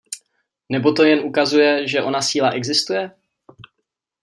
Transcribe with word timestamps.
Nebo 0.71 0.93
to 0.93 1.03
jen 1.03 1.19
ukazuje, 1.19 1.87
že 1.87 2.01
ona 2.03 2.21
síla 2.21 2.49
existuje? 2.49 3.11